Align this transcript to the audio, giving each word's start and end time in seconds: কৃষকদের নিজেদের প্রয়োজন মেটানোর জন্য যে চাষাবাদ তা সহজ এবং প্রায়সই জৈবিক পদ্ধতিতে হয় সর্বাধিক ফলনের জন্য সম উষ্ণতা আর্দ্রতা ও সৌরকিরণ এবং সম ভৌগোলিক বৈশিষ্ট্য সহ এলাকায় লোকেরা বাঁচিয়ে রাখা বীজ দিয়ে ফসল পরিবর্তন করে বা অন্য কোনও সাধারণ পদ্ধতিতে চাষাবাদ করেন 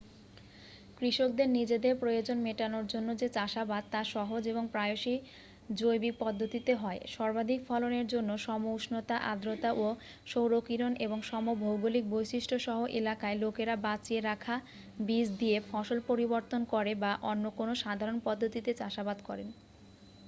কৃষকদের 0.97 1.49
নিজেদের 1.49 1.93
প্রয়োজন 1.95 2.37
মেটানোর 2.43 2.85
জন্য 2.87 3.09
যে 3.17 3.27
চাষাবাদ 3.29 3.83
তা 3.91 4.01
সহজ 4.09 4.43
এবং 4.47 4.63
প্রায়সই 4.67 5.17
জৈবিক 5.73 6.13
পদ্ধতিতে 6.19 6.73
হয় 6.75 6.99
সর্বাধিক 7.07 7.59
ফলনের 7.65 8.05
জন্য 8.07 8.29
সম 8.37 8.61
উষ্ণতা 8.71 9.17
আর্দ্রতা 9.25 9.69
ও 9.77 9.87
সৌরকিরণ 10.25 10.93
এবং 11.05 11.19
সম 11.21 11.45
ভৌগোলিক 11.61 12.05
বৈশিষ্ট্য 12.09 12.57
সহ 12.59 12.79
এলাকায় 12.93 13.37
লোকেরা 13.43 13.75
বাঁচিয়ে 13.85 14.21
রাখা 14.21 14.55
বীজ 14.99 15.27
দিয়ে 15.39 15.57
ফসল 15.69 15.99
পরিবর্তন 16.09 16.61
করে 16.65 16.91
বা 16.95 17.11
অন্য 17.23 17.45
কোনও 17.51 17.73
সাধারণ 17.83 18.17
পদ্ধতিতে 18.23 18.71
চাষাবাদ 18.73 19.17
করেন 19.23 19.49